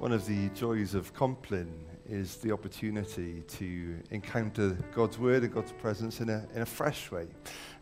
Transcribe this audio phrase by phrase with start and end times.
[0.00, 5.72] One of the joys of Compline is the opportunity to encounter God's word and God's
[5.72, 7.26] presence in a, in a fresh way,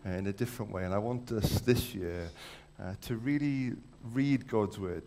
[0.04, 0.85] uh, in a different way.
[0.85, 2.29] And I want us this year
[2.83, 5.04] uh, to really read God's word,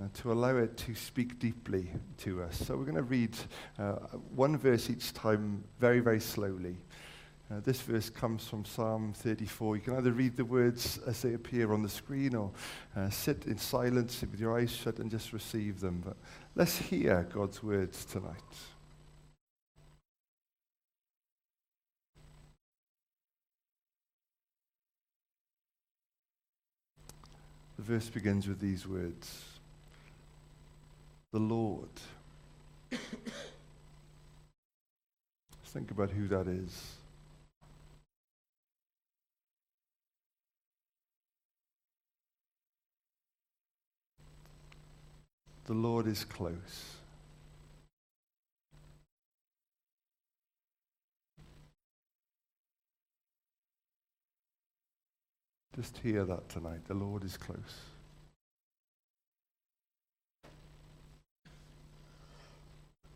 [0.00, 2.58] uh, to allow it to speak deeply to us.
[2.58, 3.36] So we're going to read
[3.76, 3.94] uh,
[4.32, 6.76] one verse each time very, very slowly.
[7.50, 9.76] Uh, this verse comes from Psalm 34.
[9.76, 12.52] You can either read the words as they appear on the screen or
[12.96, 16.00] uh, sit in silence with your eyes shut and just receive them.
[16.04, 16.16] But
[16.54, 18.36] let's hear God's words tonight.
[27.76, 29.42] The verse begins with these words
[31.32, 31.88] The Lord.
[32.92, 33.00] Let's
[35.72, 36.99] think about who that is.
[45.70, 46.96] The Lord is close.
[55.76, 56.80] Just hear that tonight.
[56.88, 57.60] The Lord is close.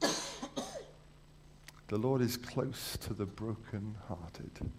[1.88, 4.70] the Lord is close to the broken-hearted.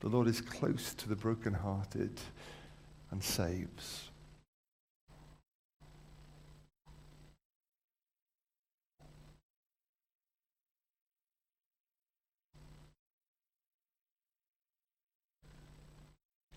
[0.00, 2.20] The Lord is close to the brokenhearted
[3.10, 4.10] and saves.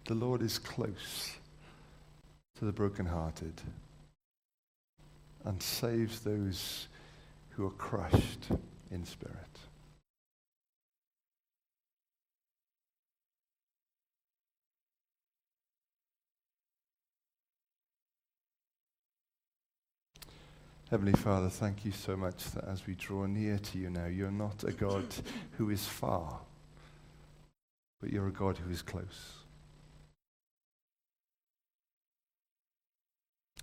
[0.05, 1.37] The Lord is close
[2.59, 3.61] to the brokenhearted
[5.45, 6.87] and saves those
[7.51, 8.49] who are crushed
[8.91, 9.70] in spirit.
[20.91, 24.29] Heavenly Father, thank you so much that as we draw near to you now, you're
[24.29, 25.05] not a God
[25.51, 26.41] who is far,
[28.01, 29.35] but you're a God who is close.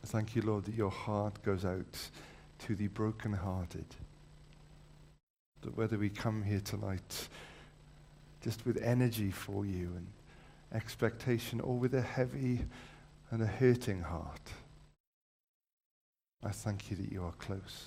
[0.07, 2.09] Thank you, Lord, that your heart goes out
[2.61, 3.85] to the brokenhearted.
[5.61, 7.29] That whether we come here tonight
[8.41, 10.07] just with energy for you and
[10.73, 12.61] expectation or with a heavy
[13.31, 14.51] and a hurting heart,
[16.45, 17.87] I thank you that you are close.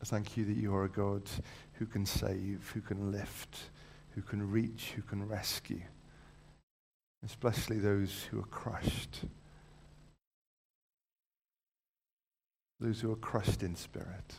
[0.00, 1.22] I thank you that you are a God
[1.74, 3.70] who can save, who can lift,
[4.14, 5.82] who can reach, who can rescue,
[7.24, 9.20] especially those who are crushed,
[12.78, 14.34] those who are crushed in spirit.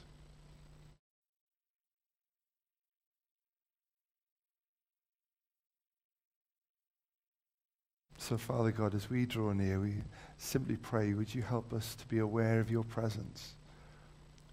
[8.28, 9.94] So, Father God, as we draw near, we
[10.38, 13.54] simply pray, would you help us to be aware of your presence?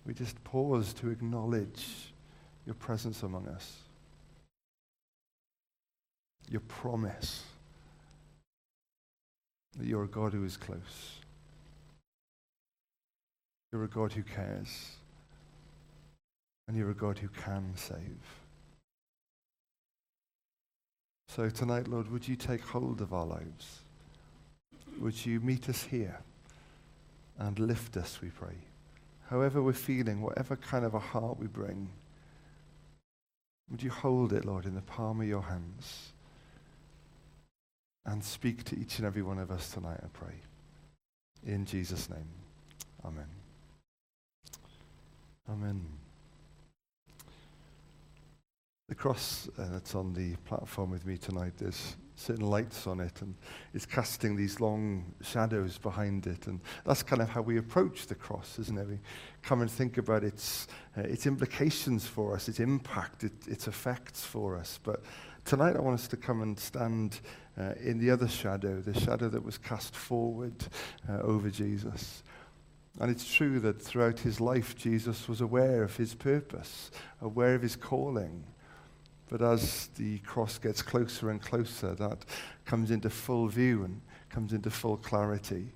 [0.06, 2.12] We just pause to acknowledge
[2.66, 3.78] your presence among us,
[6.48, 7.42] your promise
[9.76, 11.18] that you're a God who is close.
[13.72, 14.90] You're a God who cares.
[16.68, 18.43] And you're a God who can save.
[21.34, 23.80] So tonight, Lord, would you take hold of our lives?
[25.00, 26.20] Would you meet us here
[27.40, 28.54] and lift us, we pray?
[29.28, 31.88] However we're feeling, whatever kind of a heart we bring,
[33.68, 36.12] would you hold it, Lord, in the palm of your hands
[38.06, 40.34] and speak to each and every one of us tonight, I pray.
[41.44, 42.28] In Jesus' name.
[43.04, 43.26] Amen.
[45.50, 45.84] Amen.
[48.86, 53.22] The cross uh, that's on the platform with me tonight, there's certain lights on it,
[53.22, 53.34] and
[53.72, 56.46] it's casting these long shadows behind it.
[56.48, 58.86] And that's kind of how we approach the cross, isn't it?
[58.86, 58.98] We
[59.40, 64.22] come and think about its, uh, its implications for us, its impact, it, its effects
[64.22, 64.78] for us.
[64.82, 65.02] But
[65.46, 67.20] tonight I want us to come and stand
[67.58, 70.66] uh, in the other shadow, the shadow that was cast forward
[71.08, 72.22] uh, over Jesus.
[73.00, 76.90] And it's true that throughout his life, Jesus was aware of his purpose,
[77.22, 78.44] aware of his calling.
[79.28, 82.24] But as the cross gets closer and closer, that
[82.64, 85.72] comes into full view and comes into full clarity.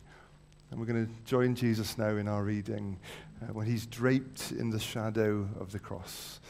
[0.71, 2.99] And we're going to join Jesus now in our reading
[3.43, 6.41] uh, when he's draped in the shadow of the cross.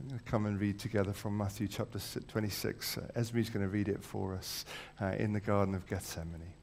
[0.00, 2.98] I'm going to come and read together from Matthew chapter 26.
[2.98, 4.64] Uh, Esme's going to read it for us
[5.00, 6.57] uh, in the Garden of Gethsemane.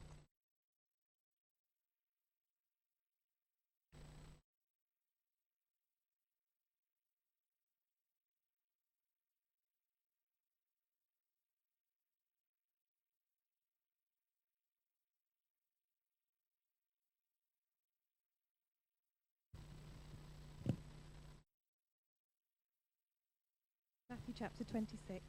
[24.34, 25.22] Chapter 26,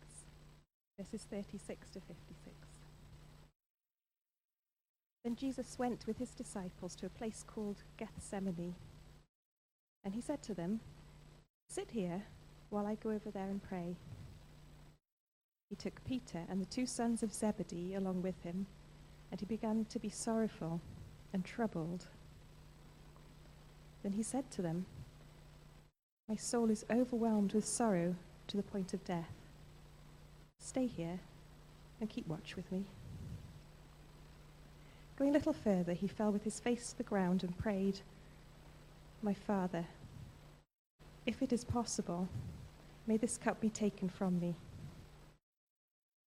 [0.98, 2.56] verses 36 to 56.
[5.24, 8.76] Then Jesus went with his disciples to a place called Gethsemane.
[10.04, 10.80] And he said to them,
[11.70, 12.24] Sit here
[12.70, 13.98] while I go over there and pray.
[15.70, 18.68] He took Peter and the two sons of Zebedee along with him,
[19.32, 20.82] and he began to be sorrowful
[21.34, 22.06] and troubled.
[24.02, 24.86] Then he said to them,
[26.30, 28.16] My soul is overwhelmed with sorrow
[28.48, 29.34] to the point of death.
[30.60, 31.20] Stay here
[32.00, 32.86] and keep watch with me.
[35.18, 38.02] Going a little further, he fell with his face to the ground and prayed,
[39.24, 39.86] My Father,
[41.26, 42.30] if it is possible,
[43.08, 44.56] may this cup be taken from me.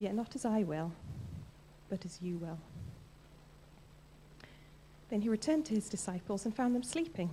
[0.01, 0.93] Yet not as I will,
[1.89, 2.59] but as you will.
[5.09, 7.31] Then he returned to his disciples and found them sleeping.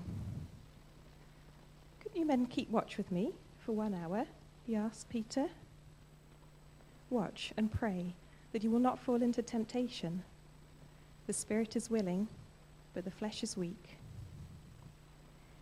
[2.00, 4.26] Couldn't you men keep watch with me for one hour?
[4.68, 5.48] He asked Peter.
[7.10, 8.16] Watch and pray
[8.52, 10.24] that you will not fall into temptation.
[11.26, 12.28] The spirit is willing,
[12.94, 13.98] but the flesh is weak.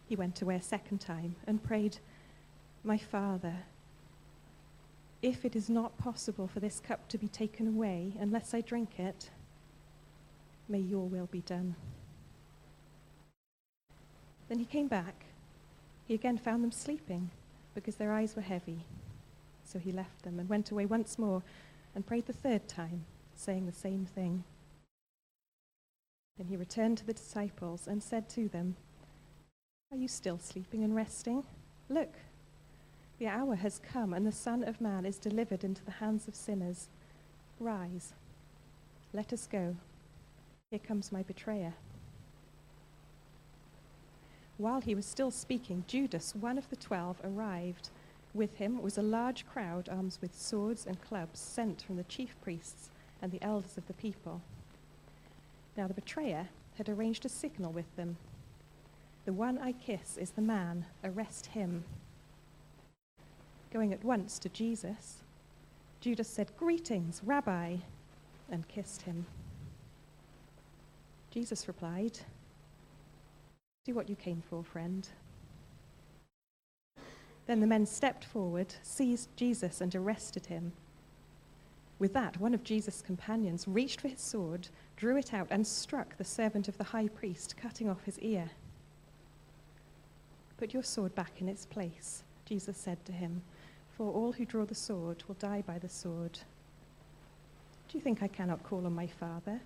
[0.10, 1.98] He went away a second time and prayed,
[2.84, 3.54] My Father,
[5.22, 9.00] if it is not possible for this cup to be taken away unless I drink
[9.00, 9.30] it,
[10.68, 11.76] may your will be done.
[14.50, 15.26] Then he came back.
[16.08, 17.30] He again found them sleeping
[17.76, 18.86] because their eyes were heavy.
[19.64, 21.44] So he left them and went away once more
[21.94, 23.06] and prayed the third time,
[23.36, 24.44] saying the same thing.
[26.38, 28.76] Then he returned to the disciples and said to them,
[29.92, 31.44] Are you still sleeping and resting?
[31.90, 32.14] Look,
[33.20, 36.36] the hour has come, and the Son of Man is delivered into the hands of
[36.36, 36.90] sinners.
[37.60, 38.14] Rise,
[39.14, 39.78] let us go.
[40.72, 41.74] Here comes my betrayer.
[44.58, 47.90] While he was still speaking, Judas, one of the twelve, arrived.
[48.34, 52.36] With him was a large crowd armed with swords and clubs sent from the chief
[52.42, 52.90] priests
[53.22, 54.42] and the elders of the people.
[55.78, 56.48] Now the betrayer
[56.78, 58.18] had arranged a signal with them.
[59.26, 61.84] The one I kiss is the man, arrest him.
[63.74, 65.24] Going at once to Jesus,
[66.00, 67.78] Judas said, Greetings, Rabbi,
[68.50, 69.26] and kissed him.
[71.32, 72.20] Jesus replied,
[73.86, 75.08] Do what you came for, friend.
[77.46, 80.72] Then the men stepped forward, seized Jesus, and arrested him.
[82.00, 84.68] With that, one of Jesus' companions reached for his sword,
[84.98, 88.50] drew it out, and struck the servant of the high priest, cutting off his ear.
[90.58, 93.44] Put your sword back in its place, Jesus said to him,
[93.96, 96.40] for all who draw the sword will die by the sword.
[97.88, 99.62] Do you think I cannot call on my Father,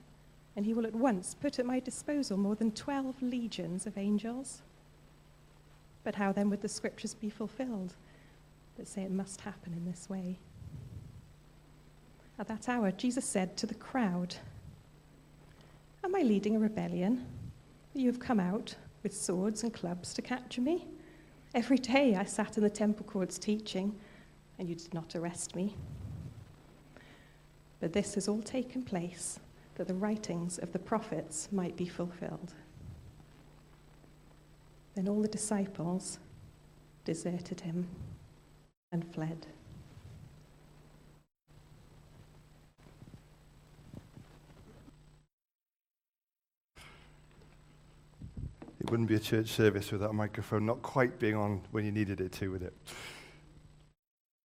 [0.59, 4.61] and he will at once put at my disposal more than twelve legions of angels?
[6.03, 7.95] But how then would the scriptures be fulfilled
[8.75, 10.37] that say it must happen in this way?
[12.37, 14.35] At that hour, Jesus said to the crowd,
[16.03, 17.25] Am I leading a rebellion
[17.93, 20.85] you have come out with swords and clubs to capture me?
[21.55, 23.95] Every day I sat in the temple courts teaching,
[24.57, 25.77] and you did not arrest me.
[27.79, 29.39] But this has all taken place
[29.79, 32.53] that the writings of the prophets might be fulfilled.
[34.93, 36.19] Then all the disciples
[37.05, 37.87] deserted him
[38.91, 39.47] and fled.
[48.81, 51.93] It wouldn't be a church service without a microphone not quite being on when you
[51.93, 52.73] needed it to, would it?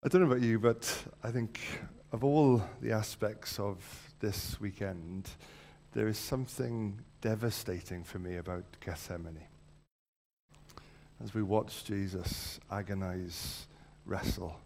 [0.04, 1.58] I don't know about you, but I think
[2.12, 5.28] of all the aspects of this weekend,
[5.92, 9.46] there is something devastating for me about Gethsemane.
[11.22, 13.66] As we watch Jesus agonize,
[14.04, 14.58] wrestle,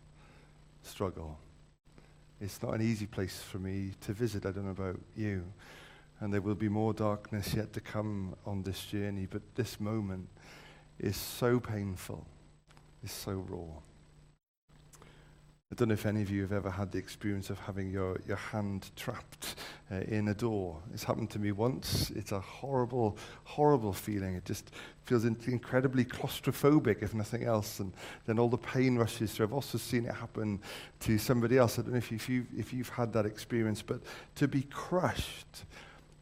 [0.82, 1.38] struggle,
[2.40, 4.46] it's not an easy place for me to visit.
[4.46, 5.44] I don't know about you
[6.20, 9.26] and there will be more darkness yet to come on this journey.
[9.30, 10.28] But this moment
[10.98, 12.26] is so painful,
[13.04, 13.80] is so raw.
[15.70, 18.18] I don't know if any of you have ever had the experience of having your,
[18.26, 19.56] your hand trapped
[19.92, 20.78] uh, in a door.
[20.94, 22.10] It's happened to me once.
[22.10, 24.34] It's a horrible, horrible feeling.
[24.34, 24.70] It just
[25.04, 27.80] feels in- incredibly claustrophobic, if nothing else.
[27.80, 27.92] And
[28.24, 29.44] then all the pain rushes through.
[29.46, 30.58] I've also seen it happen
[31.00, 31.78] to somebody else.
[31.78, 34.00] I don't know if, you, if, you, if you've had that experience, but
[34.36, 35.64] to be crushed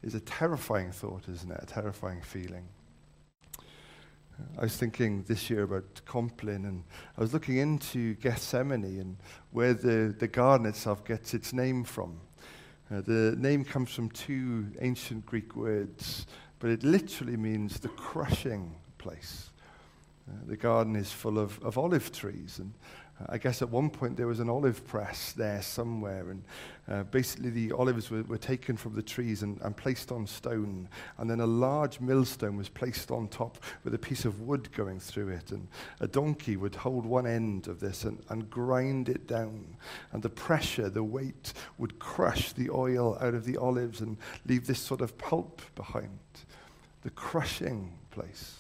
[0.03, 1.61] is a terrifying thought, isn't it?
[1.63, 2.67] A terrifying feeling.
[4.59, 6.85] I was thinking this year about Compline, and
[7.17, 9.17] I was looking into Gethsemane and
[9.51, 12.21] where the, the garden itself gets its name from.
[12.91, 16.27] Uh, the name comes from two ancient Greek words,
[16.59, 19.51] but it literally means the crushing place.
[20.29, 22.73] Uh, the garden is full of, of olive trees, and
[23.29, 26.45] I guess at one point there was an olive press there somewhere, and
[26.87, 30.87] uh, basically the olives were, were taken from the trees and, and, placed on stone,
[31.17, 35.01] and then a large millstone was placed on top with a piece of wood going
[35.01, 35.67] through it, and
[36.01, 39.65] a donkey would hold one end of this and, and grind it down,
[40.13, 44.67] and the pressure, the weight, would crush the oil out of the olives and leave
[44.67, 46.19] this sort of pulp behind,
[47.03, 48.57] the crushing place.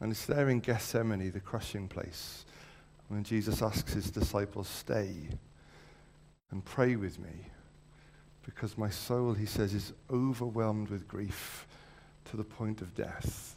[0.00, 2.44] And it's there in Gethsemane, the crushing place
[3.08, 5.28] when Jesus asks his disciples, Stay
[6.50, 7.46] and pray with me,
[8.44, 11.66] because my soul, he says, is overwhelmed with grief
[12.26, 13.56] to the point of death.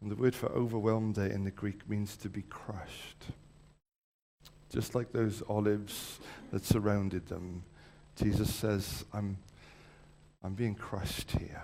[0.00, 3.24] And the word for overwhelmed there in the Greek means to be crushed.
[4.72, 6.18] Just like those olives
[6.50, 7.62] that surrounded them,
[8.16, 9.38] Jesus says, I'm,
[10.42, 11.62] I'm being crushed here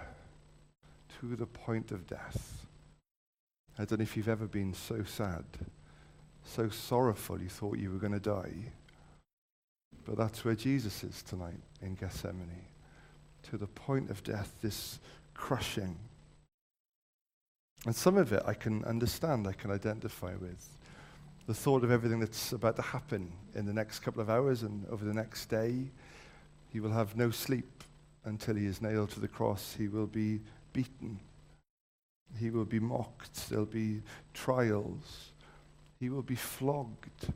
[1.20, 2.66] to the point of death.
[3.78, 5.44] I don't know if you've ever been so sad
[6.48, 8.72] so sorrowful you thought you were going to die.
[10.04, 12.64] But that's where Jesus is tonight in Gethsemane.
[13.50, 14.98] To the point of death, this
[15.34, 15.96] crushing.
[17.84, 20.66] And some of it I can understand, I can identify with.
[21.46, 24.86] The thought of everything that's about to happen in the next couple of hours and
[24.90, 25.90] over the next day.
[26.70, 27.84] He will have no sleep
[28.24, 29.74] until he is nailed to the cross.
[29.78, 30.40] He will be
[30.72, 31.20] beaten.
[32.38, 33.48] He will be mocked.
[33.48, 34.02] There'll be
[34.34, 35.32] trials.
[35.98, 37.32] He will be flogged.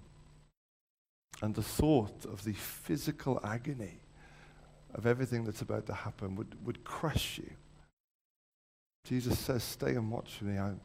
[1.41, 4.01] And the thought of the physical agony
[4.95, 7.51] of everything that's about to happen would, would crush you.
[9.05, 10.59] Jesus says, Stay and watch for me.
[10.59, 10.81] I'm,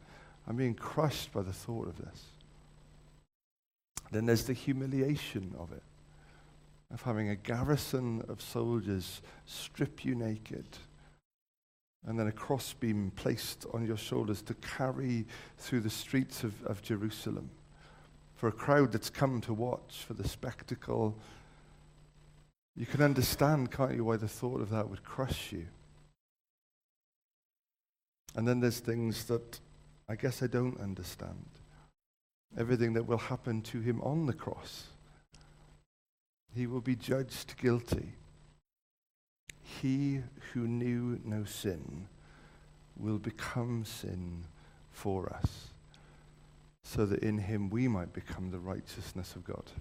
[0.48, 2.24] I'm being crushed by the thought of this.
[4.12, 5.84] Then there's the humiliation of it,
[6.92, 10.66] of having a garrison of soldiers strip you naked
[12.08, 15.26] and then a crossbeam placed on your shoulders to carry
[15.58, 17.50] through the streets of, of Jerusalem
[18.38, 21.18] for a crowd that's come to watch, for the spectacle.
[22.76, 25.66] You can understand, can't you, why the thought of that would crush you.
[28.36, 29.60] And then there's things that
[30.08, 31.48] I guess I don't understand.
[32.56, 34.86] Everything that will happen to him on the cross.
[36.56, 38.14] He will be judged guilty.
[39.82, 40.22] He
[40.54, 42.08] who knew no sin
[42.96, 44.46] will become sin
[44.92, 45.70] for us
[46.88, 49.72] so that in him we might become the righteousness of God.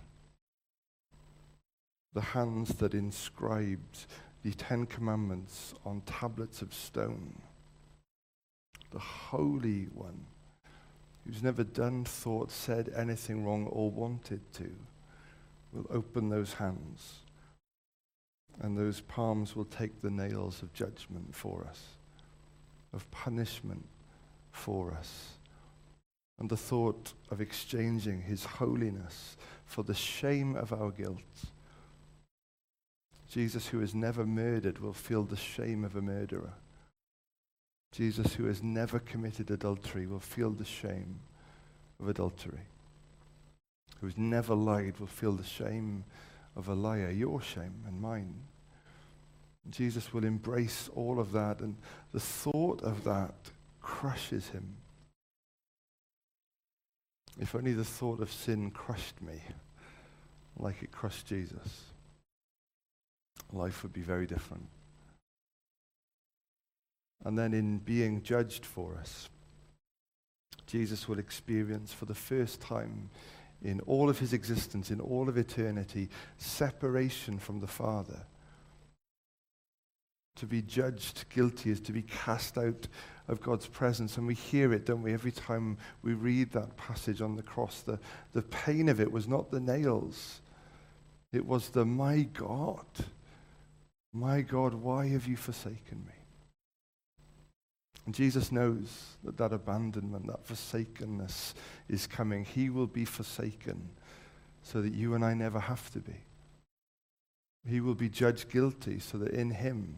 [2.14, 4.06] The hands that inscribed
[4.42, 7.36] the Ten Commandments on tablets of stone.
[8.90, 10.26] The Holy One,
[11.24, 14.70] who's never done, thought, said anything wrong or wanted to,
[15.72, 17.20] will open those hands.
[18.60, 21.82] And those palms will take the nails of judgment for us,
[22.92, 23.84] of punishment
[24.50, 25.35] for us
[26.38, 31.20] and the thought of exchanging his holiness for the shame of our guilt.
[33.28, 36.54] Jesus, who has never murdered, will feel the shame of a murderer.
[37.92, 41.20] Jesus, who has never committed adultery, will feel the shame
[42.00, 42.60] of adultery.
[44.00, 46.04] Who has never lied will feel the shame
[46.54, 48.34] of a liar, your shame and mine.
[49.70, 51.76] Jesus will embrace all of that, and
[52.12, 53.34] the thought of that
[53.80, 54.76] crushes him.
[57.38, 59.40] If only the thought of sin crushed me
[60.58, 61.84] like it crushed Jesus,
[63.52, 64.68] life would be very different.
[67.24, 69.28] And then in being judged for us,
[70.66, 73.10] Jesus will experience for the first time
[73.62, 78.26] in all of his existence, in all of eternity, separation from the Father.
[80.36, 82.88] To be judged guilty is to be cast out
[83.28, 84.16] of God's presence.
[84.16, 87.82] And we hear it, don't we, every time we read that passage on the cross.
[87.82, 87.98] The,
[88.32, 90.40] the pain of it was not the nails,
[91.32, 92.86] it was the, my God,
[94.12, 96.12] my God, why have you forsaken me?
[98.06, 101.54] And Jesus knows that that abandonment, that forsakenness
[101.88, 102.44] is coming.
[102.44, 103.90] He will be forsaken
[104.62, 106.14] so that you and I never have to be.
[107.68, 109.96] He will be judged guilty so that in him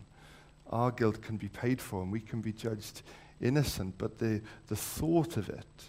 [0.71, 3.03] our guilt can be paid for and we can be judged
[3.41, 5.85] innocent, but the, the thought of it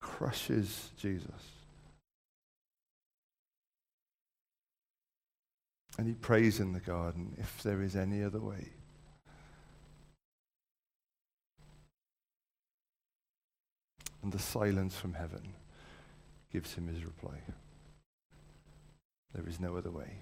[0.00, 1.30] crushes Jesus.
[5.98, 8.70] And he prays in the garden, if there is any other way.
[14.22, 15.54] And the silence from heaven
[16.52, 17.36] gives him his reply.
[19.34, 20.18] There is no other way.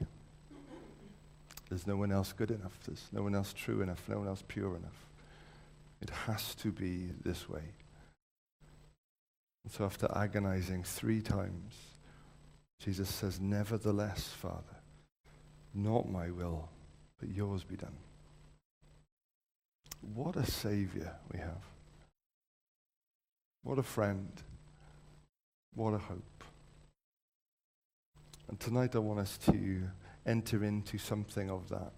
[1.68, 2.78] There's no one else good enough.
[2.86, 4.02] There's no one else true enough.
[4.08, 5.06] No one else pure enough.
[6.00, 7.74] It has to be this way.
[9.68, 11.74] So after agonizing three times,
[12.82, 14.76] Jesus says, Nevertheless, Father,
[15.74, 16.70] not my will,
[17.20, 17.96] but yours be done.
[20.14, 21.64] What a Savior we have.
[23.62, 24.30] What a friend.
[25.74, 26.44] What a hope.
[28.48, 29.82] And tonight I want us to
[30.28, 31.92] enter into something of that.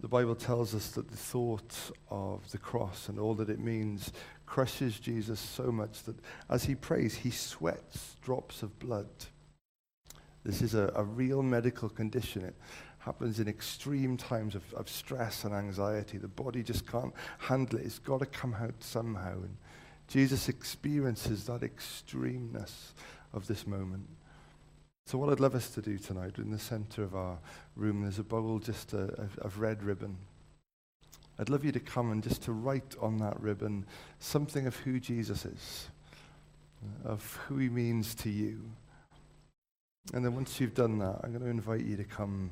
[0.00, 1.74] The Bible tells us that the thought
[2.08, 4.12] of the cross and all that it means
[4.46, 6.16] crushes Jesus so much that
[6.48, 9.08] as he prays, he sweats drops of blood.
[10.44, 12.44] This is a, a real medical condition.
[12.44, 12.54] It
[12.98, 16.18] happens in extreme times of, of stress and anxiety.
[16.18, 17.86] The body just can't handle it.
[17.86, 19.34] It's got to come out somehow.
[19.34, 19.56] And
[20.06, 22.92] Jesus experiences that extremeness
[23.32, 24.08] of this moment.
[25.06, 27.38] So, what I'd love us to do tonight, in the center of our
[27.76, 30.16] room, there's a bowl just of, of red ribbon.
[31.38, 33.84] I'd love you to come and just to write on that ribbon
[34.20, 35.88] something of who Jesus is,
[37.04, 38.60] of who he means to you.
[40.12, 42.50] And then once you've done that, I'm going to invite you to come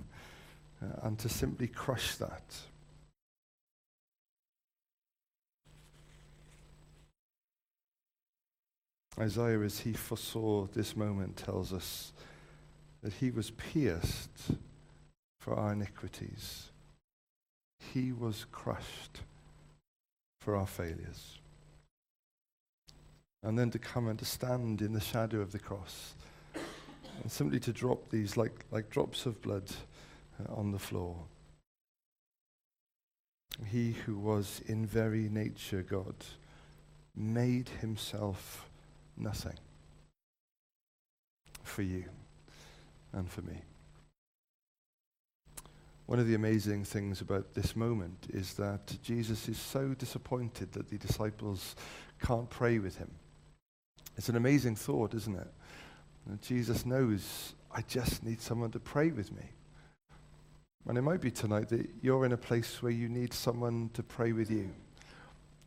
[0.82, 2.42] uh, and to simply crush that.
[9.18, 12.12] Isaiah, as he foresaw this moment, tells us
[13.02, 14.52] that he was pierced
[15.40, 16.70] for our iniquities.
[17.92, 19.20] He was crushed
[20.40, 21.38] for our failures.
[23.42, 26.14] And then to come and to stand in the shadow of the cross
[27.22, 29.70] and simply to drop these like, like drops of blood
[30.38, 31.16] uh, on the floor.
[33.66, 36.14] He who was in very nature God
[37.16, 38.68] made himself
[39.16, 39.58] nothing
[41.62, 42.04] for you
[43.12, 43.62] and for me.
[46.06, 50.88] One of the amazing things about this moment is that Jesus is so disappointed that
[50.88, 51.76] the disciples
[52.20, 53.10] can't pray with him.
[54.16, 55.46] It's an amazing thought, isn't it?
[56.28, 59.50] And Jesus knows, I just need someone to pray with me.
[60.88, 64.02] And it might be tonight that you're in a place where you need someone to
[64.02, 64.70] pray with you.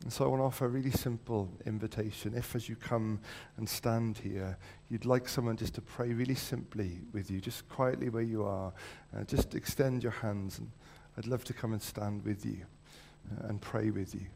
[0.02, 2.34] And so I want to offer a really simple invitation.
[2.34, 3.20] If, as you come
[3.56, 4.58] and stand here,
[4.90, 8.72] you'd like someone just to pray really simply with you, just quietly where you are,
[9.16, 10.58] uh, just extend your hands.
[10.58, 10.70] And
[11.16, 12.66] I'd love to come and stand with you
[13.32, 14.26] uh, and pray with you.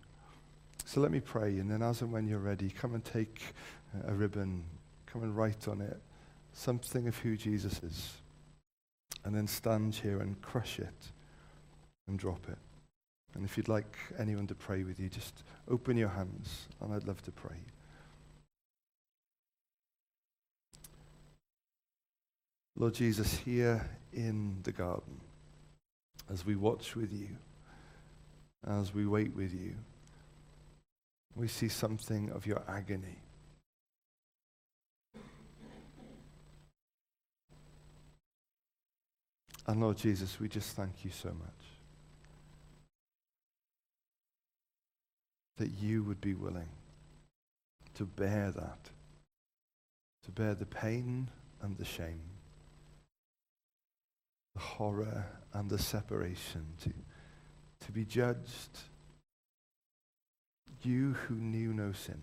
[0.86, 3.42] So let me pray, and then as and when you're ready, come and take
[3.94, 4.64] uh, a ribbon,
[5.04, 6.00] come and write on it
[6.54, 8.12] something of who Jesus is,
[9.24, 11.12] and then stand here and crush it
[12.06, 12.58] and drop it.
[13.38, 17.06] And if you'd like anyone to pray with you, just open your hands, and I'd
[17.06, 17.54] love to pray.
[22.74, 25.20] Lord Jesus, here in the garden,
[26.28, 27.28] as we watch with you,
[28.66, 29.76] as we wait with you,
[31.36, 33.20] we see something of your agony.
[39.68, 41.67] And Lord Jesus, we just thank you so much.
[45.58, 46.68] That you would be willing
[47.94, 48.90] to bear that,
[50.24, 51.28] to bear the pain
[51.60, 52.20] and the shame,
[54.54, 56.92] the horror and the separation, to,
[57.84, 58.78] to be judged.
[60.82, 62.20] You who knew no sin.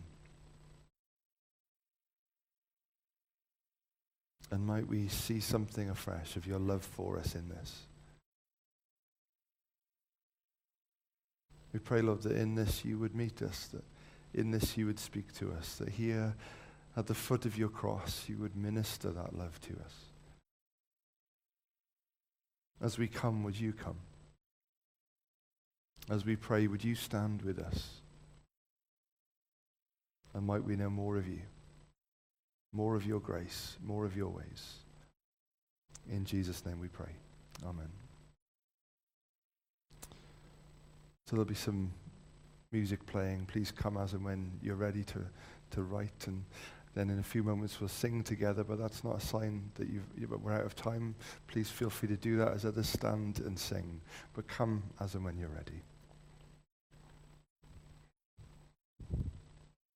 [4.52, 7.85] And might we see something afresh of your love for us in this.
[11.76, 13.84] We pray, Lord, that in this you would meet us, that
[14.34, 16.34] in this you would speak to us, that here
[16.96, 19.94] at the foot of your cross you would minister that love to us.
[22.82, 23.98] As we come, would you come?
[26.10, 28.00] As we pray, would you stand with us?
[30.34, 31.42] And might we know more of you,
[32.72, 34.76] more of your grace, more of your ways.
[36.10, 37.12] In Jesus' name we pray.
[37.66, 38.05] Amen.
[41.28, 41.92] So there'll be some
[42.72, 43.48] music playing.
[43.48, 45.26] Please come as and when you're ready to,
[45.72, 46.28] to write.
[46.28, 46.46] And
[46.94, 50.06] then in a few moments we'll sing together, but that's not a sign that you've,
[50.16, 51.16] you, we're out of time.
[51.48, 54.02] Please feel free to do that as others stand and sing.
[54.34, 55.82] But come as and when you're ready.